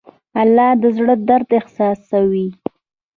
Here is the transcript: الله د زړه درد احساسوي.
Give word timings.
الله 0.41 0.69
د 0.81 0.83
زړه 0.97 1.15
درد 1.29 1.49
احساسوي. 1.59 2.47